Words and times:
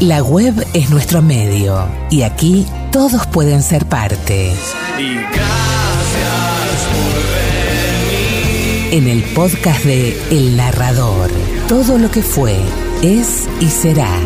La 0.00 0.22
web 0.22 0.66
es 0.74 0.90
nuestro 0.90 1.22
medio 1.22 1.88
y 2.10 2.22
aquí 2.22 2.66
todos 2.90 3.28
pueden 3.28 3.62
ser 3.62 3.86
parte. 3.86 4.52
Y 4.98 5.14
gracias 5.14 5.38
por 6.90 7.14
venir. 8.10 8.92
En 8.92 9.06
el 9.06 9.22
podcast 9.34 9.84
de 9.84 10.20
El 10.32 10.56
Narrador, 10.56 11.30
todo 11.68 11.96
lo 11.96 12.10
que 12.10 12.22
fue, 12.22 12.56
es 13.02 13.48
y 13.60 13.66
será. 13.66 14.18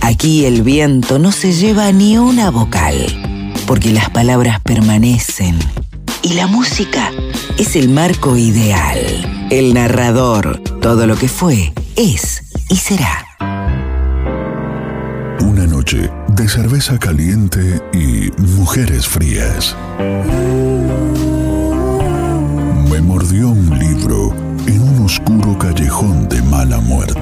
Aquí 0.00 0.46
el 0.46 0.62
viento 0.62 1.20
no 1.20 1.30
se 1.30 1.52
lleva 1.52 1.92
ni 1.92 2.18
una 2.18 2.50
vocal, 2.50 3.52
porque 3.68 3.92
las 3.92 4.10
palabras 4.10 4.60
permanecen 4.62 5.56
y 6.22 6.34
la 6.34 6.46
música 6.46 7.10
es 7.58 7.76
el 7.76 7.88
marco 7.88 8.36
ideal. 8.36 8.98
El 9.50 9.74
narrador, 9.74 10.58
todo 10.80 11.06
lo 11.06 11.16
que 11.16 11.28
fue, 11.28 11.72
es 11.96 12.42
y 12.68 12.76
será. 12.76 13.26
Una 15.40 15.66
noche 15.66 16.10
de 16.28 16.48
cerveza 16.48 16.98
caliente 16.98 17.80
y 17.92 18.30
mujeres 18.40 19.06
frías. 19.06 19.76
Me 22.90 23.00
mordió 23.00 23.48
un 23.48 23.78
libro 23.78 24.34
en 24.66 24.80
un 24.80 25.04
oscuro 25.04 25.58
callejón 25.58 26.28
de 26.28 26.42
mala 26.42 26.78
muerte. 26.78 27.17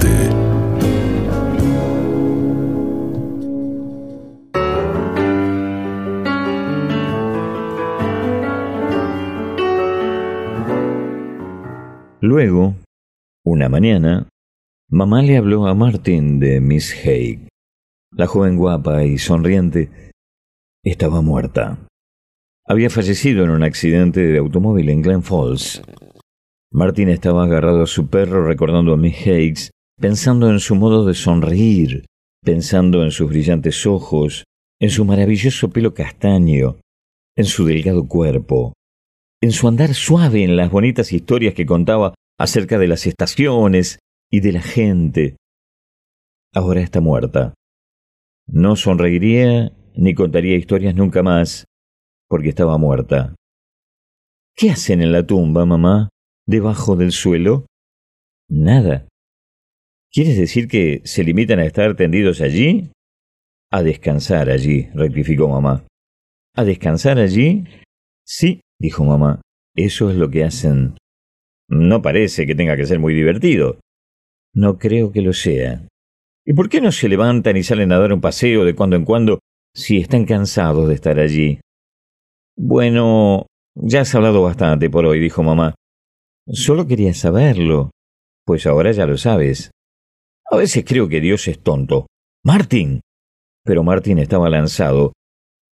Luego, 12.47 12.75
una 13.43 13.67
mañana, 13.67 14.29
mamá 14.89 15.21
le 15.21 15.35
habló 15.35 15.67
a 15.67 15.73
Martin 15.73 16.39
de 16.39 16.61
Miss 16.61 16.95
Haig. 17.03 17.49
La 18.15 18.25
joven 18.25 18.55
guapa 18.55 19.03
y 19.03 19.17
sonriente 19.17 20.13
estaba 20.81 21.21
muerta. 21.21 21.77
Había 22.65 22.89
fallecido 22.89 23.43
en 23.43 23.49
un 23.49 23.63
accidente 23.63 24.21
de 24.21 24.37
automóvil 24.37 24.89
en 24.89 25.01
Glen 25.01 25.23
Falls. 25.23 25.81
Martin 26.71 27.09
estaba 27.09 27.43
agarrado 27.43 27.83
a 27.83 27.87
su 27.87 28.07
perro 28.07 28.47
recordando 28.47 28.93
a 28.93 28.97
Miss 28.97 29.27
Higgs, 29.27 29.71
pensando 29.99 30.49
en 30.49 30.61
su 30.61 30.75
modo 30.75 31.05
de 31.05 31.15
sonreír, 31.15 32.05
pensando 32.45 33.03
en 33.03 33.11
sus 33.11 33.27
brillantes 33.27 33.85
ojos, 33.85 34.45
en 34.79 34.89
su 34.89 35.03
maravilloso 35.03 35.69
pelo 35.69 35.93
castaño, 35.93 36.77
en 37.35 37.43
su 37.43 37.65
delgado 37.65 38.07
cuerpo, 38.07 38.71
en 39.43 39.51
su 39.51 39.67
andar 39.67 39.93
suave 39.93 40.45
en 40.45 40.55
las 40.55 40.71
bonitas 40.71 41.11
historias 41.11 41.53
que 41.53 41.65
contaba 41.65 42.13
acerca 42.37 42.77
de 42.77 42.87
las 42.87 43.07
estaciones 43.07 43.99
y 44.31 44.41
de 44.41 44.51
la 44.51 44.61
gente. 44.61 45.37
Ahora 46.53 46.81
está 46.81 47.01
muerta. 47.01 47.53
No 48.47 48.75
sonreiría 48.75 49.71
ni 49.95 50.13
contaría 50.13 50.55
historias 50.55 50.95
nunca 50.95 51.23
más, 51.23 51.65
porque 52.27 52.49
estaba 52.49 52.77
muerta. 52.77 53.35
¿Qué 54.55 54.71
hacen 54.71 55.01
en 55.01 55.11
la 55.11 55.25
tumba, 55.25 55.65
mamá? 55.65 56.09
¿Debajo 56.45 56.95
del 56.95 57.11
suelo? 57.11 57.65
Nada. 58.49 59.07
¿Quieres 60.11 60.37
decir 60.37 60.67
que 60.67 61.01
se 61.03 61.23
limitan 61.23 61.59
a 61.59 61.65
estar 61.65 61.95
tendidos 61.95 62.41
allí? 62.41 62.91
A 63.71 63.83
descansar 63.83 64.49
allí, 64.49 64.87
rectificó 64.93 65.49
mamá. 65.49 65.85
¿A 66.55 66.63
descansar 66.63 67.19
allí? 67.19 67.65
Sí, 68.25 68.61
dijo 68.79 69.03
mamá. 69.03 69.41
Eso 69.75 70.09
es 70.09 70.15
lo 70.15 70.29
que 70.29 70.43
hacen. 70.43 70.95
No 71.69 72.01
parece 72.01 72.45
que 72.45 72.55
tenga 72.55 72.77
que 72.77 72.85
ser 72.85 72.99
muy 72.99 73.13
divertido. 73.13 73.79
No 74.53 74.77
creo 74.77 75.11
que 75.11 75.21
lo 75.21 75.33
sea. 75.33 75.87
¿Y 76.45 76.53
por 76.53 76.69
qué 76.69 76.79
no 76.79 76.91
se 76.91 77.09
levantan 77.09 77.57
y 77.57 77.63
salen 77.63 77.91
a 77.91 77.99
dar 77.99 78.13
un 78.13 78.21
paseo 78.21 78.63
de 78.63 78.73
cuando 78.73 78.95
en 78.95 79.03
cuando 79.03 79.39
si 79.73 79.97
están 79.97 80.25
cansados 80.25 80.87
de 80.87 80.95
estar 80.95 81.19
allí? 81.19 81.59
Bueno, 82.55 83.45
ya 83.75 84.01
has 84.01 84.15
hablado 84.15 84.41
bastante 84.41 84.89
por 84.89 85.05
hoy, 85.05 85.19
dijo 85.19 85.43
mamá. 85.43 85.75
Solo 86.47 86.87
quería 86.87 87.13
saberlo. 87.13 87.91
Pues 88.45 88.65
ahora 88.65 88.91
ya 88.93 89.05
lo 89.05 89.17
sabes. 89.17 89.71
A 90.49 90.55
veces 90.55 90.85
creo 90.87 91.09
que 91.09 91.19
Dios 91.19 91.47
es 91.49 91.59
tonto. 91.59 92.07
Martín. 92.43 93.01
Pero 93.65 93.83
Martín 93.83 94.17
estaba 94.17 94.49
lanzado. 94.49 95.11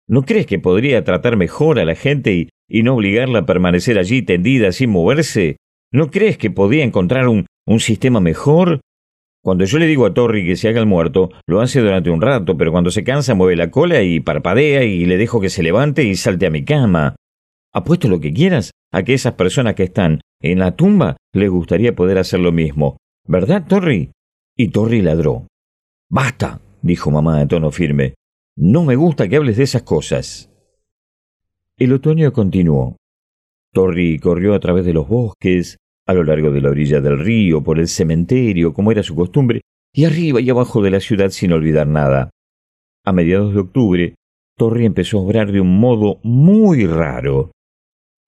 ¿No 0.10 0.24
crees 0.24 0.46
que 0.46 0.60
podría 0.60 1.04
tratar 1.06 1.38
mejor 1.38 1.80
a 1.80 1.86
la 1.86 1.96
gente 1.96 2.34
y, 2.34 2.50
y 2.70 2.84
no 2.84 2.96
obligarla 2.96 3.40
a 3.40 3.46
permanecer 3.46 3.98
allí 3.98 4.22
tendida 4.22 4.74
sin 4.74 4.90
moverse? 4.90 5.56
¿No 5.92 6.12
crees 6.12 6.38
que 6.38 6.52
podía 6.52 6.84
encontrar 6.84 7.28
un, 7.28 7.46
un 7.66 7.80
sistema 7.80 8.20
mejor? 8.20 8.82
Cuando 9.44 9.64
yo 9.64 9.78
le 9.78 9.88
digo 9.88 10.06
a 10.06 10.14
Torri 10.14 10.46
que 10.46 10.58
se 10.58 10.68
haga 10.68 10.82
el 10.82 10.86
muerto, 10.86 11.30
lo 11.48 11.62
hace 11.62 11.80
durante 11.80 12.10
un 12.10 12.22
rato, 12.22 12.58
pero 12.58 12.72
cuando 12.72 12.92
se 12.92 13.06
cansa 13.06 13.36
mueve 13.36 13.56
la 13.56 13.72
cola 13.72 14.02
y 14.02 14.20
parpadea 14.20 14.84
y 14.84 15.06
le 15.06 15.18
dejo 15.18 15.40
que 15.40 15.50
se 15.50 15.64
levante 15.64 16.04
y 16.04 16.16
salte 16.16 16.48
a 16.48 16.50
mi 16.50 16.66
cama. 16.66 17.16
Apuesto 17.74 18.10
lo 18.10 18.20
que 18.20 18.34
quieras 18.34 18.72
a 18.92 19.04
que 19.04 19.14
esas 19.14 19.34
personas 19.34 19.76
que 19.76 19.84
están 19.84 20.20
en 20.42 20.60
la 20.60 20.76
tumba 20.76 21.16
les 21.34 21.50
gustaría 21.50 21.96
poder 21.96 22.18
hacer 22.18 22.40
lo 22.40 22.52
mismo. 22.52 22.98
¿Verdad, 23.26 23.66
Torri? 23.68 24.12
Y 24.58 24.70
Torri 24.70 25.02
ladró. 25.02 25.48
Basta, 26.10 26.60
dijo 26.82 27.12
mamá 27.12 27.42
en 27.42 27.48
tono 27.48 27.72
firme. 27.72 28.16
No 28.58 28.84
me 28.84 28.96
gusta 28.96 29.30
que 29.30 29.36
hables 29.36 29.58
de 29.58 29.64
esas 29.64 29.84
cosas. 29.84 30.50
El 31.78 31.94
otoño 31.94 32.34
continuó. 32.34 32.98
Torri 33.78 34.18
corrió 34.18 34.56
a 34.56 34.60
través 34.60 34.86
de 34.86 34.94
los 34.94 35.08
bosques, 35.08 35.78
a 36.08 36.16
lo 36.16 36.24
largo 36.24 36.50
de 36.50 36.62
la 36.62 36.72
orilla 36.72 37.00
del 37.00 37.20
río, 37.20 37.62
por 37.62 37.78
el 37.78 37.88
cementerio, 37.88 38.74
como 38.74 38.92
era 38.92 39.04
su 39.04 39.14
costumbre, 39.14 39.62
y 39.94 40.06
arriba 40.06 40.42
y 40.42 40.50
abajo 40.50 40.82
de 40.82 40.90
la 40.90 41.00
ciudad 41.00 41.30
sin 41.30 41.52
olvidar 41.52 41.86
nada. 41.86 42.32
A 43.06 43.14
mediados 43.14 43.54
de 43.54 43.60
octubre, 43.60 44.16
Torri 44.58 44.88
empezó 44.88 45.20
a 45.20 45.22
obrar 45.22 45.52
de 45.52 45.62
un 45.62 45.80
modo 45.80 46.20
muy 46.24 46.88
raro. 46.88 47.52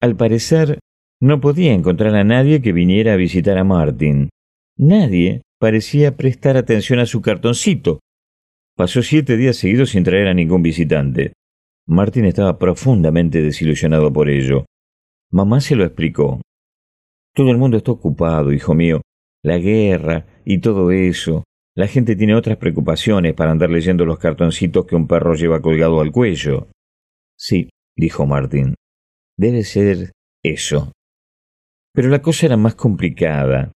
Al 0.00 0.14
parecer, 0.14 0.78
no 1.20 1.40
podía 1.40 1.72
encontrar 1.72 2.14
a 2.14 2.22
nadie 2.22 2.62
que 2.62 2.72
viniera 2.72 3.14
a 3.14 3.16
visitar 3.16 3.58
a 3.58 3.64
Martin. 3.64 4.30
Nadie 4.78 5.42
parecía 5.58 6.16
prestar 6.16 6.58
atención 6.58 7.00
a 7.00 7.06
su 7.06 7.22
cartoncito. 7.22 7.98
Pasó 8.76 9.02
siete 9.02 9.36
días 9.36 9.56
seguidos 9.56 9.90
sin 9.90 10.04
traer 10.04 10.28
a 10.28 10.34
ningún 10.34 10.62
visitante. 10.62 11.32
Martin 11.88 12.26
estaba 12.26 12.56
profundamente 12.56 13.42
desilusionado 13.42 14.12
por 14.12 14.30
ello. 14.30 14.66
Mamá 15.32 15.60
se 15.60 15.76
lo 15.76 15.84
explicó. 15.84 16.40
Todo 17.34 17.50
el 17.52 17.58
mundo 17.58 17.76
está 17.76 17.92
ocupado, 17.92 18.52
hijo 18.52 18.74
mío. 18.74 19.00
La 19.44 19.58
guerra 19.58 20.26
y 20.44 20.58
todo 20.58 20.90
eso. 20.90 21.44
La 21.76 21.86
gente 21.86 22.16
tiene 22.16 22.34
otras 22.34 22.56
preocupaciones 22.56 23.34
para 23.34 23.52
andar 23.52 23.70
leyendo 23.70 24.04
los 24.04 24.18
cartoncitos 24.18 24.86
que 24.86 24.96
un 24.96 25.06
perro 25.06 25.34
lleva 25.34 25.62
colgado 25.62 26.00
al 26.00 26.10
cuello. 26.10 26.68
Sí, 27.38 27.70
dijo 27.96 28.26
Martín. 28.26 28.74
Debe 29.38 29.62
ser 29.62 30.10
eso. 30.42 30.90
Pero 31.94 32.08
la 32.08 32.20
cosa 32.22 32.46
era 32.46 32.56
más 32.56 32.74
complicada. 32.74 33.70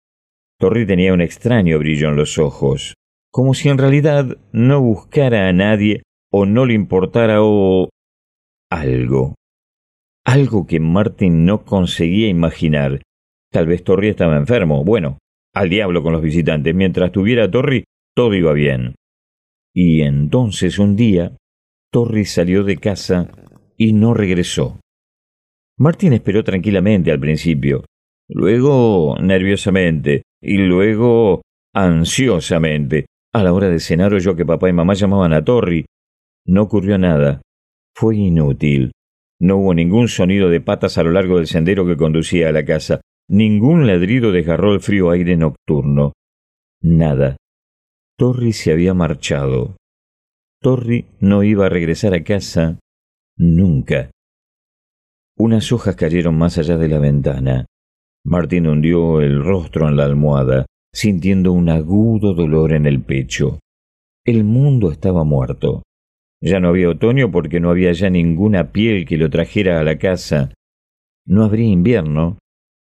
Torri 0.58 0.86
tenía 0.86 1.14
un 1.14 1.20
extraño 1.20 1.78
brillo 1.78 2.08
en 2.08 2.16
los 2.16 2.38
ojos, 2.38 2.94
como 3.30 3.54
si 3.54 3.68
en 3.68 3.78
realidad 3.78 4.38
no 4.52 4.80
buscara 4.80 5.48
a 5.48 5.52
nadie 5.52 6.02
o 6.32 6.46
no 6.46 6.66
le 6.66 6.74
importara 6.74 7.42
o 7.42 7.88
algo 8.70 9.34
algo 10.24 10.66
que 10.66 10.80
Martin 10.80 11.44
no 11.44 11.64
conseguía 11.64 12.28
imaginar. 12.28 13.02
Tal 13.52 13.66
vez 13.66 13.84
Torri 13.84 14.08
estaba 14.08 14.36
enfermo. 14.36 14.84
Bueno, 14.84 15.18
al 15.54 15.70
diablo 15.70 16.02
con 16.02 16.12
los 16.12 16.22
visitantes. 16.22 16.74
Mientras 16.74 17.12
tuviera 17.12 17.50
Torri, 17.50 17.84
todo 18.14 18.34
iba 18.34 18.52
bien. 18.52 18.94
Y 19.74 20.02
entonces 20.02 20.78
un 20.78 20.96
día, 20.96 21.36
Torri 21.90 22.24
salió 22.24 22.64
de 22.64 22.76
casa 22.76 23.30
y 23.76 23.92
no 23.92 24.14
regresó. 24.14 24.80
Martin 25.76 26.12
esperó 26.12 26.44
tranquilamente 26.44 27.10
al 27.10 27.18
principio, 27.18 27.84
luego 28.28 29.16
nerviosamente 29.20 30.22
y 30.40 30.58
luego 30.58 31.42
ansiosamente. 31.74 33.06
A 33.32 33.42
la 33.42 33.52
hora 33.52 33.68
de 33.68 33.80
cenar 33.80 34.14
oyó 34.14 34.36
que 34.36 34.46
papá 34.46 34.68
y 34.68 34.72
mamá 34.72 34.94
llamaban 34.94 35.32
a 35.32 35.44
Torri. 35.44 35.86
No 36.46 36.62
ocurrió 36.62 36.98
nada. 36.98 37.42
Fue 37.96 38.16
inútil. 38.16 38.92
No 39.40 39.56
hubo 39.56 39.74
ningún 39.74 40.08
sonido 40.08 40.48
de 40.48 40.60
patas 40.60 40.98
a 40.98 41.02
lo 41.02 41.10
largo 41.10 41.36
del 41.36 41.46
sendero 41.46 41.86
que 41.86 41.96
conducía 41.96 42.48
a 42.48 42.52
la 42.52 42.64
casa, 42.64 43.00
ningún 43.28 43.86
ladrido 43.86 44.32
desgarró 44.32 44.72
el 44.72 44.80
frío 44.80 45.10
aire 45.10 45.36
nocturno. 45.36 46.12
Nada. 46.82 47.36
Torri 48.16 48.52
se 48.52 48.72
había 48.72 48.94
marchado. 48.94 49.76
Torri 50.60 51.06
no 51.20 51.42
iba 51.42 51.66
a 51.66 51.68
regresar 51.68 52.14
a 52.14 52.22
casa 52.22 52.78
nunca. 53.36 54.10
Unas 55.36 55.72
hojas 55.72 55.96
cayeron 55.96 56.38
más 56.38 56.58
allá 56.58 56.76
de 56.76 56.88
la 56.88 57.00
ventana. 57.00 57.66
Martín 58.24 58.66
hundió 58.66 59.20
el 59.20 59.44
rostro 59.44 59.88
en 59.88 59.96
la 59.96 60.04
almohada, 60.04 60.64
sintiendo 60.92 61.52
un 61.52 61.68
agudo 61.68 62.34
dolor 62.34 62.72
en 62.72 62.86
el 62.86 63.02
pecho. 63.02 63.58
El 64.24 64.44
mundo 64.44 64.90
estaba 64.90 65.24
muerto. 65.24 65.82
Ya 66.46 66.60
no 66.60 66.68
había 66.68 66.90
otoño 66.90 67.30
porque 67.30 67.58
no 67.58 67.70
había 67.70 67.90
ya 67.92 68.10
ninguna 68.10 68.70
piel 68.70 69.06
que 69.06 69.16
lo 69.16 69.30
trajera 69.30 69.80
a 69.80 69.82
la 69.82 69.96
casa. 69.96 70.52
No 71.24 71.42
habría 71.42 71.68
invierno 71.68 72.38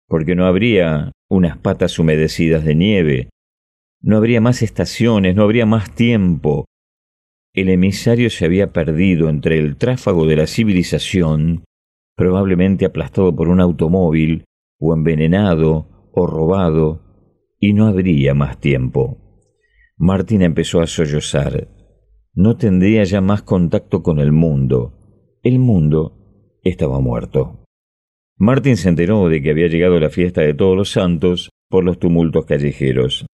porque 0.10 0.36
no 0.36 0.46
habría 0.46 1.14
unas 1.30 1.58
patas 1.58 1.98
humedecidas 1.98 2.66
de 2.66 2.76
nieve, 2.76 3.30
no 4.02 4.18
habría 4.18 4.42
más 4.42 4.62
estaciones, 4.62 5.34
no 5.34 5.44
habría 5.44 5.66
más 5.66 5.96
tiempo. 5.96 6.66
El 7.54 7.70
emisario 7.70 8.30
se 8.30 8.44
había 8.44 8.74
perdido 8.74 9.30
entre 9.30 9.58
el 9.60 9.78
tráfago 9.78 10.26
de 10.26 10.36
la 10.36 10.46
civilización, 10.46 11.64
probablemente 12.18 12.84
aplastado 12.84 13.34
por 13.34 13.48
un 13.48 13.62
automóvil, 13.62 14.44
o 14.78 14.94
envenenado, 14.94 16.10
o 16.12 16.28
robado, 16.28 17.02
y 17.62 17.72
no 17.72 17.88
habría 17.88 18.34
más 18.34 18.60
tiempo. 18.60 19.18
Martín 19.96 20.42
empezó 20.42 20.82
a 20.82 20.88
sollozar. 20.88 21.70
No 22.36 22.58
tendría 22.58 23.04
ya 23.04 23.22
más 23.22 23.44
contacto 23.44 24.02
con 24.02 24.20
el 24.20 24.32
mundo. 24.32 24.94
El 25.44 25.60
mundo 25.60 26.60
estaba 26.64 27.00
muerto. 27.00 27.64
Martín 28.38 28.76
se 28.76 28.90
enteró 28.90 29.30
de 29.30 29.42
que 29.44 29.52
había 29.52 29.68
llegado 29.68 30.00
la 30.00 30.10
fiesta 30.10 30.42
de 30.42 30.56
todos 30.56 30.76
los 30.76 30.90
santos 30.90 31.52
por 31.70 31.84
los 31.84 32.00
tumultos 32.00 32.46
callejeros. 32.46 33.28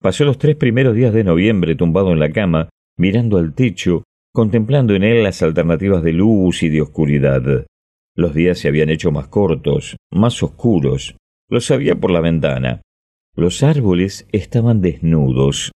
Pasó 0.00 0.24
los 0.24 0.38
tres 0.38 0.54
primeros 0.54 0.94
días 0.94 1.12
de 1.12 1.24
noviembre 1.24 1.74
tumbado 1.74 2.12
en 2.12 2.20
la 2.20 2.30
cama, 2.30 2.68
mirando 2.96 3.38
al 3.38 3.52
techo, 3.54 4.04
contemplando 4.32 4.94
en 4.94 5.02
él 5.02 5.24
las 5.24 5.42
alternativas 5.42 6.04
de 6.04 6.12
luz 6.12 6.62
y 6.62 6.68
de 6.68 6.82
oscuridad. 6.82 7.66
Los 8.14 8.34
días 8.34 8.58
se 8.58 8.68
habían 8.68 8.90
hecho 8.90 9.10
más 9.10 9.26
cortos, 9.26 9.96
más 10.12 10.40
oscuros. 10.42 11.16
Lo 11.48 11.60
sabía 11.60 11.96
por 11.96 12.12
la 12.12 12.20
ventana. 12.20 12.82
Los 13.34 13.62
árboles 13.64 14.28
estaban 14.30 14.80
desnudos, 14.80 15.72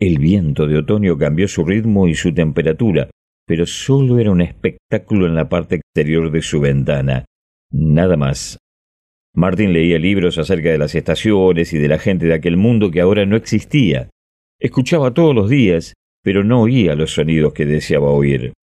el 0.00 0.18
viento 0.18 0.66
de 0.66 0.78
otoño 0.78 1.18
cambió 1.18 1.46
su 1.46 1.64
ritmo 1.64 2.08
y 2.08 2.14
su 2.14 2.32
temperatura, 2.32 3.10
pero 3.46 3.66
solo 3.66 4.18
era 4.18 4.30
un 4.30 4.40
espectáculo 4.40 5.26
en 5.26 5.34
la 5.34 5.48
parte 5.48 5.76
exterior 5.76 6.30
de 6.30 6.40
su 6.40 6.58
ventana. 6.58 7.26
Nada 7.70 8.16
más. 8.16 8.58
Martin 9.34 9.72
leía 9.74 9.98
libros 9.98 10.38
acerca 10.38 10.70
de 10.70 10.78
las 10.78 10.94
estaciones 10.94 11.72
y 11.74 11.78
de 11.78 11.88
la 11.88 11.98
gente 11.98 12.26
de 12.26 12.34
aquel 12.34 12.56
mundo 12.56 12.90
que 12.90 13.02
ahora 13.02 13.26
no 13.26 13.36
existía. 13.36 14.08
Escuchaba 14.58 15.12
todos 15.12 15.34
los 15.34 15.50
días, 15.50 15.92
pero 16.22 16.44
no 16.44 16.62
oía 16.62 16.94
los 16.94 17.12
sonidos 17.12 17.52
que 17.52 17.66
deseaba 17.66 18.10
oír. 18.10 18.54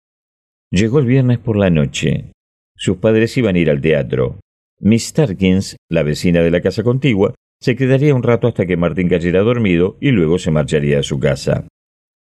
Llegó 0.72 1.00
el 1.00 1.06
viernes 1.06 1.38
por 1.38 1.56
la 1.56 1.70
noche. 1.70 2.32
Sus 2.76 2.98
padres 2.98 3.38
iban 3.38 3.56
a 3.56 3.60
ir 3.60 3.70
al 3.70 3.80
teatro. 3.80 4.40
Miss 4.80 5.08
Starkins, 5.08 5.78
la 5.90 6.04
vecina 6.04 6.42
de 6.42 6.52
la 6.52 6.62
casa 6.62 6.84
contigua, 6.84 7.34
se 7.60 7.76
quedaría 7.76 8.14
un 8.14 8.24
rato 8.24 8.48
hasta 8.48 8.66
que 8.66 8.78
Martín 8.78 9.10
cayera 9.10 9.42
dormido 9.42 9.98
y 10.00 10.12
luego 10.12 10.38
se 10.38 10.52
marcharía 10.52 11.00
a 11.00 11.04
su 11.04 11.20
casa. 11.20 11.68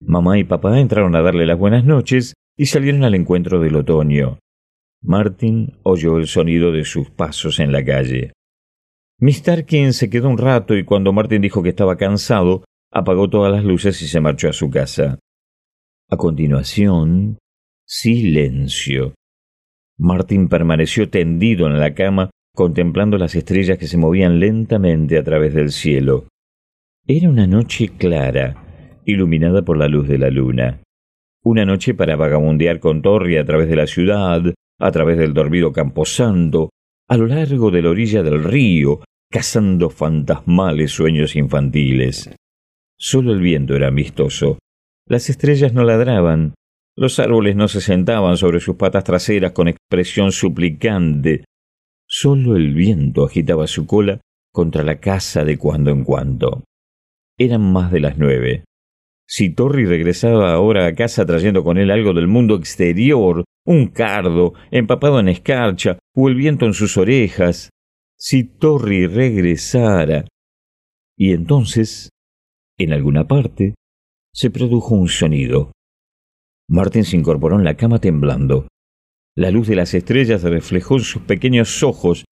Mamá 0.01 0.39
y 0.39 0.43
papá 0.43 0.79
entraron 0.79 1.15
a 1.15 1.21
darle 1.21 1.45
las 1.45 1.57
buenas 1.57 1.85
noches 1.85 2.33
y 2.57 2.65
salieron 2.65 3.03
al 3.03 3.15
encuentro 3.15 3.59
del 3.59 3.75
otoño. 3.75 4.39
Martín 5.01 5.77
oyó 5.83 6.17
el 6.17 6.27
sonido 6.27 6.71
de 6.71 6.85
sus 6.85 7.09
pasos 7.09 7.59
en 7.59 7.71
la 7.71 7.83
calle. 7.83 8.33
Miss 9.19 9.43
Tarkin 9.43 9.93
se 9.93 10.09
quedó 10.09 10.29
un 10.29 10.37
rato 10.37 10.75
y 10.75 10.83
cuando 10.83 11.13
Martín 11.13 11.41
dijo 11.41 11.63
que 11.63 11.69
estaba 11.69 11.97
cansado, 11.97 12.65
apagó 12.91 13.29
todas 13.29 13.51
las 13.51 13.63
luces 13.63 14.01
y 14.01 14.07
se 14.07 14.19
marchó 14.19 14.49
a 14.49 14.53
su 14.53 14.69
casa. 14.69 15.19
A 16.09 16.17
continuación, 16.17 17.37
silencio. 17.85 19.13
Martín 19.97 20.49
permaneció 20.49 21.09
tendido 21.09 21.67
en 21.67 21.79
la 21.79 21.93
cama 21.93 22.31
contemplando 22.53 23.18
las 23.18 23.36
estrellas 23.36 23.77
que 23.77 23.88
se 23.88 23.98
movían 23.98 24.39
lentamente 24.39 25.18
a 25.18 25.24
través 25.24 25.53
del 25.53 25.71
cielo. 25.71 26.27
Era 27.07 27.30
una 27.30 27.48
noche 27.48 27.89
clara, 27.98 29.01
iluminada 29.06 29.63
por 29.63 29.77
la 29.77 29.88
luz 29.88 30.07
de 30.07 30.18
la 30.18 30.30
luna. 30.30 30.81
Una 31.44 31.65
noche 31.65 31.94
para 31.94 32.15
vagabundear 32.15 32.80
con 32.80 33.01
Torri 33.01 33.38
a 33.38 33.45
través 33.45 33.68
de 33.68 33.75
la 33.75 33.88
ciudad, 33.88 34.53
a 34.80 34.92
través 34.92 35.18
del 35.18 35.33
dormido 35.33 35.71
camposanto, 35.71 36.69
a 37.07 37.18
lo 37.18 37.25
largo 37.27 37.71
de 37.71 37.81
la 37.81 37.89
orilla 37.89 38.21
del 38.21 38.44
río, 38.44 39.00
cazando 39.31 39.89
fantasmales 39.89 40.92
sueños 40.92 41.36
infantiles. 41.36 42.30
Solo 42.98 43.33
el 43.33 43.39
viento 43.39 43.75
era 43.75 43.88
amistoso. 43.88 44.59
Las 45.07 45.30
estrellas 45.30 45.74
no 45.74 45.83
ladraban, 45.83 46.53
los 46.95 47.19
árboles 47.19 47.56
no 47.56 47.68
se 47.68 47.81
sentaban 47.81 48.38
sobre 48.38 48.59
sus 48.59 48.75
patas 48.75 49.03
traseras 49.03 49.53
con 49.53 49.68
expresión 49.68 50.31
suplicante, 50.31 51.45
Solo 52.13 52.57
el 52.57 52.73
viento 52.73 53.23
agitaba 53.23 53.67
su 53.67 53.87
cola 53.87 54.19
contra 54.51 54.83
la 54.83 54.99
casa 54.99 55.45
de 55.45 55.57
cuando 55.57 55.91
en 55.91 56.03
cuando. 56.03 56.65
Eran 57.37 57.71
más 57.71 57.89
de 57.89 58.01
las 58.01 58.17
nueve. 58.17 58.65
Si 59.25 59.55
Torri 59.55 59.85
regresaba 59.85 60.51
ahora 60.51 60.87
a 60.87 60.93
casa 60.93 61.25
trayendo 61.25 61.63
con 61.63 61.77
él 61.77 61.89
algo 61.89 62.13
del 62.13 62.27
mundo 62.27 62.57
exterior, 62.57 63.45
un 63.65 63.87
cardo 63.87 64.55
empapado 64.71 65.21
en 65.21 65.29
escarcha 65.29 65.99
o 66.13 66.27
el 66.27 66.35
viento 66.35 66.65
en 66.65 66.73
sus 66.73 66.97
orejas, 66.97 67.69
si 68.17 68.43
Torri 68.43 69.07
regresara. 69.07 70.25
Y 71.17 71.31
entonces, 71.31 72.09
en 72.77 72.91
alguna 72.91 73.25
parte, 73.25 73.75
se 74.33 74.51
produjo 74.51 74.95
un 74.95 75.07
sonido. 75.07 75.71
Martin 76.67 77.05
se 77.05 77.15
incorporó 77.15 77.57
en 77.57 77.63
la 77.63 77.77
cama 77.77 77.99
temblando. 77.99 78.67
La 79.37 79.49
luz 79.49 79.67
de 79.67 79.75
las 79.75 79.93
estrellas 79.93 80.43
reflejó 80.43 80.95
en 80.97 81.03
sus 81.03 81.21
pequeños 81.21 81.83
ojos, 81.83 82.25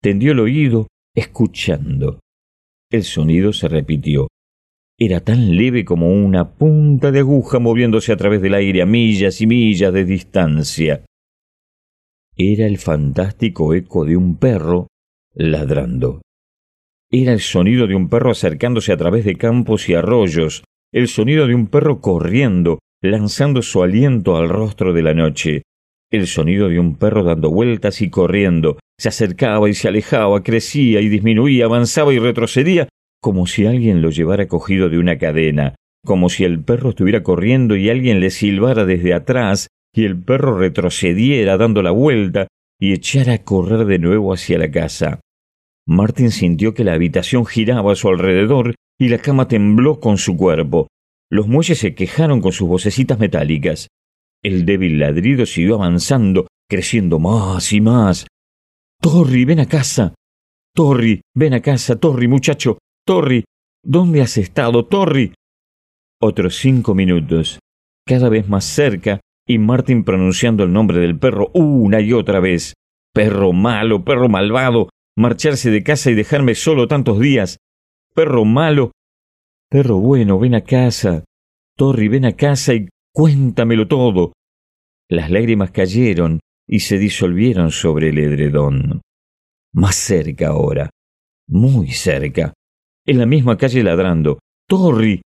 tendió 0.00 0.32
el 0.32 0.40
oído, 0.40 0.86
escuchando. 1.14 2.20
El 2.90 3.02
sonido 3.02 3.52
se 3.52 3.68
repitió. 3.68 4.28
Era 4.96 5.20
tan 5.20 5.56
leve 5.56 5.84
como 5.84 6.12
una 6.12 6.52
punta 6.52 7.10
de 7.10 7.18
aguja 7.18 7.58
moviéndose 7.58 8.12
a 8.12 8.16
través 8.16 8.40
del 8.40 8.54
aire 8.54 8.82
a 8.82 8.86
millas 8.86 9.40
y 9.40 9.46
millas 9.48 9.92
de 9.92 10.04
distancia. 10.04 11.04
Era 12.36 12.66
el 12.66 12.78
fantástico 12.78 13.74
eco 13.74 14.04
de 14.04 14.16
un 14.16 14.36
perro 14.36 14.86
ladrando. 15.34 16.22
Era 17.10 17.32
el 17.32 17.40
sonido 17.40 17.88
de 17.88 17.96
un 17.96 18.08
perro 18.08 18.30
acercándose 18.30 18.92
a 18.92 18.96
través 18.96 19.24
de 19.24 19.36
campos 19.36 19.88
y 19.88 19.94
arroyos, 19.94 20.62
el 20.92 21.08
sonido 21.08 21.48
de 21.48 21.54
un 21.56 21.66
perro 21.66 22.00
corriendo, 22.00 22.78
lanzando 23.02 23.62
su 23.62 23.82
aliento 23.82 24.36
al 24.36 24.48
rostro 24.48 24.92
de 24.92 25.02
la 25.02 25.14
noche, 25.14 25.62
el 26.14 26.26
sonido 26.26 26.68
de 26.68 26.78
un 26.78 26.96
perro 26.96 27.22
dando 27.22 27.50
vueltas 27.50 28.00
y 28.02 28.10
corriendo. 28.10 28.78
Se 28.98 29.08
acercaba 29.08 29.68
y 29.68 29.74
se 29.74 29.88
alejaba, 29.88 30.42
crecía 30.42 31.00
y 31.00 31.08
disminuía, 31.08 31.64
avanzaba 31.64 32.12
y 32.14 32.18
retrocedía, 32.18 32.88
como 33.20 33.46
si 33.46 33.66
alguien 33.66 34.02
lo 34.02 34.10
llevara 34.10 34.48
cogido 34.48 34.88
de 34.88 34.98
una 34.98 35.18
cadena, 35.18 35.74
como 36.04 36.28
si 36.28 36.44
el 36.44 36.62
perro 36.62 36.90
estuviera 36.90 37.22
corriendo 37.22 37.76
y 37.76 37.90
alguien 37.90 38.20
le 38.20 38.30
silbara 38.30 38.84
desde 38.84 39.14
atrás, 39.14 39.68
y 39.94 40.04
el 40.04 40.16
perro 40.16 40.58
retrocediera 40.58 41.56
dando 41.56 41.82
la 41.82 41.90
vuelta 41.90 42.48
y 42.80 42.92
echara 42.92 43.34
a 43.34 43.38
correr 43.38 43.86
de 43.86 43.98
nuevo 43.98 44.32
hacia 44.32 44.58
la 44.58 44.70
casa. 44.70 45.20
Martin 45.86 46.30
sintió 46.30 46.74
que 46.74 46.84
la 46.84 46.94
habitación 46.94 47.46
giraba 47.46 47.92
a 47.92 47.96
su 47.96 48.08
alrededor 48.08 48.74
y 48.98 49.08
la 49.08 49.18
cama 49.18 49.48
tembló 49.48 50.00
con 50.00 50.18
su 50.18 50.36
cuerpo. 50.36 50.88
Los 51.30 51.48
muelles 51.48 51.78
se 51.78 51.94
quejaron 51.94 52.40
con 52.40 52.52
sus 52.52 52.68
vocecitas 52.68 53.18
metálicas. 53.18 53.88
El 54.44 54.66
débil 54.66 54.98
ladrido 54.98 55.46
siguió 55.46 55.76
avanzando, 55.76 56.48
creciendo 56.68 57.18
más 57.18 57.72
y 57.72 57.80
más. 57.80 58.26
Torri, 59.00 59.46
ven 59.46 59.60
a 59.60 59.66
casa. 59.66 60.14
Torri, 60.74 61.22
ven 61.34 61.54
a 61.54 61.60
casa, 61.60 61.96
Torri, 61.96 62.28
muchacho. 62.28 62.78
Torri, 63.06 63.44
¿dónde 63.82 64.20
has 64.20 64.36
estado, 64.36 64.84
Torri? 64.84 65.32
Otros 66.20 66.56
cinco 66.56 66.94
minutos, 66.94 67.58
cada 68.06 68.28
vez 68.28 68.48
más 68.48 68.64
cerca, 68.66 69.20
y 69.46 69.58
Martin 69.58 70.04
pronunciando 70.04 70.64
el 70.64 70.72
nombre 70.72 70.98
del 70.98 71.18
perro 71.18 71.50
una 71.54 72.00
y 72.00 72.12
otra 72.12 72.40
vez. 72.40 72.74
Perro 73.14 73.52
malo, 73.52 74.04
perro 74.04 74.28
malvado, 74.28 74.90
marcharse 75.16 75.70
de 75.70 75.82
casa 75.82 76.10
y 76.10 76.14
dejarme 76.14 76.54
solo 76.54 76.86
tantos 76.86 77.18
días. 77.18 77.58
Perro 78.14 78.44
malo. 78.44 78.92
Perro 79.70 79.96
bueno, 79.98 80.38
ven 80.38 80.54
a 80.54 80.62
casa. 80.62 81.24
Torri, 81.76 82.08
ven 82.08 82.26
a 82.26 82.32
casa 82.32 82.74
y 82.74 82.88
Cuéntamelo 83.16 83.86
todo. 83.86 84.32
Las 85.08 85.30
lágrimas 85.30 85.70
cayeron 85.70 86.40
y 86.66 86.80
se 86.80 86.98
disolvieron 86.98 87.70
sobre 87.70 88.08
el 88.08 88.18
edredón. 88.18 89.02
Más 89.72 89.94
cerca 89.94 90.48
ahora, 90.48 90.90
muy 91.46 91.92
cerca, 91.92 92.54
en 93.06 93.18
la 93.18 93.26
misma 93.26 93.56
calle 93.56 93.84
ladrando. 93.84 94.40
¡Torri! 94.68 95.22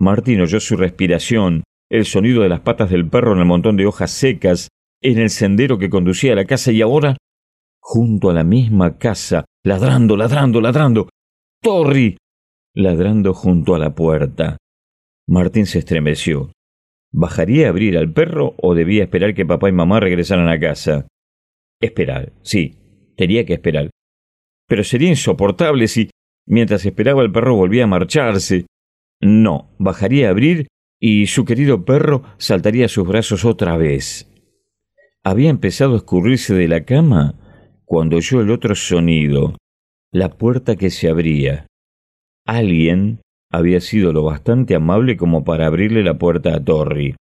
Martín 0.00 0.40
oyó 0.40 0.58
su 0.58 0.76
respiración, 0.76 1.62
el 1.88 2.06
sonido 2.06 2.42
de 2.42 2.48
las 2.48 2.60
patas 2.60 2.90
del 2.90 3.08
perro 3.08 3.34
en 3.34 3.38
el 3.38 3.44
montón 3.44 3.76
de 3.76 3.86
hojas 3.86 4.10
secas, 4.10 4.68
en 5.00 5.18
el 5.18 5.30
sendero 5.30 5.78
que 5.78 5.90
conducía 5.90 6.32
a 6.32 6.36
la 6.36 6.44
casa 6.44 6.72
y 6.72 6.82
ahora, 6.82 7.16
junto 7.80 8.30
a 8.30 8.34
la 8.34 8.42
misma 8.42 8.98
casa, 8.98 9.44
ladrando, 9.64 10.16
ladrando, 10.16 10.60
ladrando. 10.60 11.08
¡Torri! 11.62 12.16
ladrando 12.74 13.32
junto 13.32 13.76
a 13.76 13.78
la 13.78 13.94
puerta. 13.94 14.56
Martín 15.28 15.66
se 15.66 15.78
estremeció. 15.78 16.50
¿Bajaría 17.10 17.66
a 17.66 17.70
abrir 17.70 17.96
al 17.96 18.12
perro 18.12 18.54
o 18.58 18.74
debía 18.74 19.04
esperar 19.04 19.34
que 19.34 19.46
papá 19.46 19.68
y 19.68 19.72
mamá 19.72 20.00
regresaran 20.00 20.48
a 20.48 20.60
casa? 20.60 21.06
Esperar, 21.80 22.32
sí, 22.42 22.76
tenía 23.16 23.46
que 23.46 23.54
esperar. 23.54 23.90
Pero 24.66 24.84
sería 24.84 25.08
insoportable 25.08 25.88
si, 25.88 26.10
mientras 26.46 26.84
esperaba 26.84 27.22
el 27.22 27.32
perro, 27.32 27.54
volvía 27.56 27.84
a 27.84 27.88
marcharse. 27.88 28.66
No, 29.20 29.74
bajaría 29.78 30.28
a 30.28 30.30
abrir 30.30 30.68
y 31.00 31.26
su 31.26 31.44
querido 31.44 31.84
perro 31.84 32.22
saltaría 32.38 32.86
a 32.86 32.88
sus 32.88 33.06
brazos 33.06 33.44
otra 33.44 33.76
vez. 33.76 34.30
Había 35.24 35.50
empezado 35.50 35.94
a 35.94 35.98
escurrirse 35.98 36.54
de 36.54 36.68
la 36.68 36.84
cama 36.84 37.34
cuando 37.84 38.16
oyó 38.16 38.40
el 38.40 38.50
otro 38.50 38.74
sonido, 38.74 39.56
la 40.12 40.36
puerta 40.36 40.76
que 40.76 40.90
se 40.90 41.08
abría. 41.08 41.66
Alguien 42.44 43.20
había 43.50 43.80
sido 43.80 44.12
lo 44.12 44.24
bastante 44.24 44.74
amable 44.74 45.16
como 45.16 45.44
para 45.44 45.66
abrirle 45.66 46.02
la 46.02 46.18
puerta 46.18 46.54
a 46.54 46.62
Torri. 46.62 47.14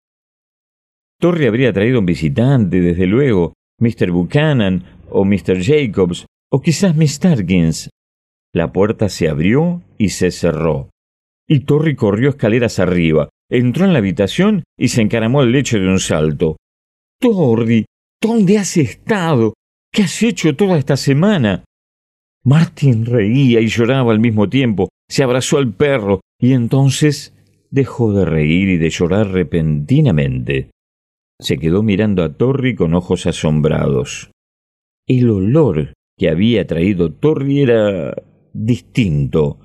Torri 1.20 1.46
habría 1.46 1.72
traído 1.72 2.00
un 2.00 2.06
visitante, 2.06 2.80
desde 2.80 3.06
luego, 3.06 3.54
Mr. 3.80 4.10
Buchanan 4.10 4.84
o 5.08 5.24
Mr. 5.24 5.62
Jacobs, 5.62 6.26
o 6.50 6.60
quizás 6.60 6.96
Miss 6.96 7.18
Tarkins. 7.18 7.90
La 8.54 8.72
puerta 8.72 9.08
se 9.08 9.28
abrió 9.28 9.82
y 9.98 10.10
se 10.10 10.30
cerró. 10.30 10.90
Y 11.48 11.60
Torri 11.60 11.94
corrió 11.94 12.30
escaleras 12.30 12.78
arriba, 12.78 13.28
entró 13.50 13.84
en 13.84 13.92
la 13.92 13.98
habitación 13.98 14.64
y 14.78 14.88
se 14.88 15.02
encaramó 15.02 15.40
al 15.40 15.52
lecho 15.52 15.78
de 15.78 15.88
un 15.88 16.00
salto. 16.00 16.56
Torri, 17.20 17.86
¿dónde 18.20 18.58
has 18.58 18.76
estado? 18.76 19.54
¿Qué 19.92 20.02
has 20.02 20.22
hecho 20.22 20.56
toda 20.56 20.78
esta 20.78 20.96
semana? 20.96 21.64
Martin 22.46 23.06
reía 23.06 23.60
y 23.60 23.66
lloraba 23.66 24.12
al 24.12 24.20
mismo 24.20 24.48
tiempo, 24.48 24.88
se 25.08 25.24
abrazó 25.24 25.58
al 25.58 25.74
perro 25.74 26.20
y 26.38 26.52
entonces 26.52 27.34
dejó 27.72 28.12
de 28.12 28.24
reír 28.24 28.68
y 28.68 28.76
de 28.76 28.88
llorar 28.88 29.32
repentinamente. 29.32 30.70
Se 31.40 31.58
quedó 31.58 31.82
mirando 31.82 32.22
a 32.22 32.34
Torri 32.34 32.76
con 32.76 32.94
ojos 32.94 33.26
asombrados. 33.26 34.30
El 35.08 35.28
olor 35.30 35.94
que 36.16 36.30
había 36.30 36.64
traído 36.68 37.12
Torri 37.12 37.62
era 37.62 38.14
distinto. 38.52 39.58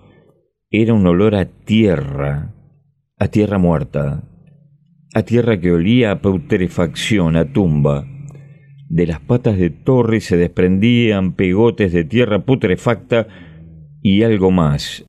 Era 0.71 0.95
un 0.95 1.05
olor 1.05 1.35
a 1.35 1.45
tierra, 1.45 2.55
a 3.19 3.27
tierra 3.27 3.59
muerta, 3.59 4.23
a 5.13 5.21
tierra 5.21 5.59
que 5.59 5.71
olía 5.71 6.09
a 6.09 6.21
putrefacción, 6.21 7.35
a 7.35 7.53
tumba. 7.53 8.07
De 8.91 9.07
las 9.07 9.21
patas 9.21 9.57
de 9.57 9.69
Torri 9.69 10.19
se 10.19 10.35
desprendían 10.35 11.37
pegotes 11.37 11.93
de 11.93 12.03
tierra 12.03 12.43
putrefacta 12.43 13.25
y 14.01 14.23
algo 14.23 14.51
más. 14.51 15.05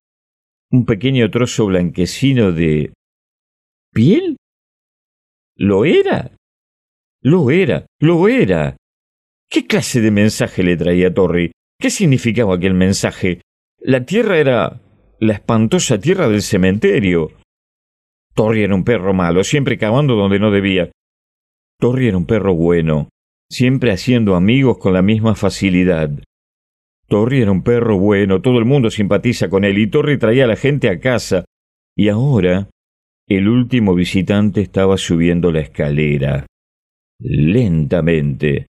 Un 0.70 0.86
pequeño 0.86 1.28
trozo 1.32 1.66
blanquecino 1.66 2.52
de... 2.52 2.92
¿Piel? 3.92 4.36
¿Lo 5.56 5.84
era? 5.84 6.30
Lo 7.22 7.50
era, 7.50 7.84
lo 7.98 8.28
era. 8.28 8.76
¿Qué 9.50 9.66
clase 9.66 10.00
de 10.00 10.12
mensaje 10.12 10.62
le 10.62 10.76
traía 10.76 11.12
Torri? 11.12 11.50
¿Qué 11.76 11.90
significaba 11.90 12.54
aquel 12.54 12.74
mensaje? 12.74 13.40
La 13.80 14.04
tierra 14.04 14.38
era 14.38 14.80
la 15.18 15.32
espantosa 15.32 15.98
tierra 15.98 16.28
del 16.28 16.42
cementerio. 16.42 17.32
Torri 18.32 18.62
era 18.62 18.76
un 18.76 18.84
perro 18.84 19.12
malo, 19.12 19.42
siempre 19.42 19.76
cavando 19.76 20.14
donde 20.14 20.38
no 20.38 20.52
debía. 20.52 20.92
Torri 21.80 22.06
era 22.06 22.16
un 22.16 22.26
perro 22.26 22.54
bueno, 22.54 23.08
siempre 23.52 23.92
haciendo 23.92 24.35
amigos 24.35 24.78
con 24.78 24.94
la 24.94 25.02
misma 25.02 25.35
facilidad. 25.35 26.11
Torri 27.06 27.42
era 27.42 27.52
un 27.52 27.62
perro 27.62 27.99
bueno, 27.99 28.40
todo 28.40 28.59
el 28.59 28.64
mundo 28.64 28.90
simpatiza 28.90 29.50
con 29.50 29.64
él 29.64 29.76
y 29.76 29.88
Torri 29.88 30.18
traía 30.18 30.44
a 30.44 30.49
la 30.49 30.56
gente 30.56 30.88
a 30.88 30.99
casa. 30.99 31.44
Y 31.94 32.09
ahora 32.09 32.71
el 33.28 33.49
último 33.49 33.94
visitante 33.94 34.62
estaba 34.62 34.97
subiendo 34.97 35.52
la 35.52 35.61
escalera 35.61 36.47
lentamente, 37.18 38.66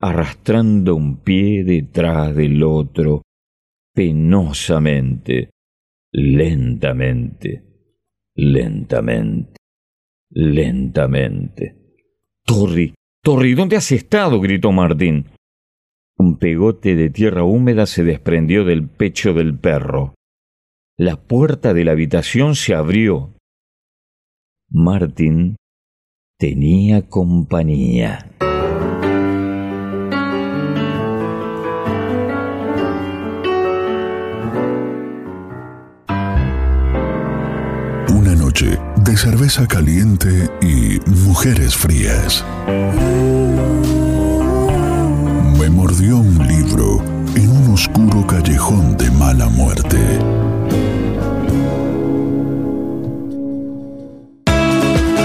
arrastrando 0.00 0.94
un 0.94 1.16
pie 1.18 1.64
detrás 1.64 2.34
del 2.36 2.62
otro, 2.62 3.22
penosamente, 3.92 5.50
lentamente, 6.12 7.64
lentamente, 8.36 9.56
lentamente. 10.30 11.76
Torri, 12.44 12.94
Torri, 13.24 13.54
¿dónde 13.54 13.76
has 13.76 13.92
estado? 13.92 14.40
gritó 14.40 14.72
Martín. 14.72 15.28
Un 16.18 16.38
pegote 16.38 16.96
de 16.96 17.08
tierra 17.08 17.44
húmeda 17.44 17.86
se 17.86 18.02
desprendió 18.02 18.64
del 18.64 18.88
pecho 18.88 19.32
del 19.32 19.56
perro. 19.56 20.14
La 20.98 21.14
puerta 21.16 21.72
de 21.72 21.84
la 21.84 21.92
habitación 21.92 22.56
se 22.56 22.74
abrió. 22.74 23.32
Martín 24.68 25.54
tenía 26.36 27.08
compañía. 27.08 28.28
De 39.12 39.18
cerveza 39.18 39.68
caliente 39.68 40.48
y 40.62 40.98
mujeres 41.26 41.76
frías. 41.76 42.42
Me 45.58 45.68
mordió 45.68 46.16
un 46.16 46.38
libro 46.48 47.04
en 47.34 47.50
un 47.50 47.74
oscuro 47.74 48.26
callejón 48.26 48.96
de 48.96 49.10
mala 49.10 49.50
muerte. 49.50 49.98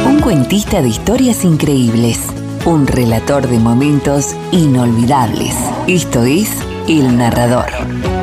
Un 0.06 0.20
cuentista 0.20 0.82
de 0.82 0.90
historias 0.90 1.46
increíbles. 1.46 2.20
Un 2.66 2.88
relator 2.88 3.48
de 3.48 3.58
momentos 3.58 4.36
inolvidables. 4.52 5.56
Esto 5.88 6.24
es 6.26 6.50
El 6.90 7.18
Narrador. 7.18 8.17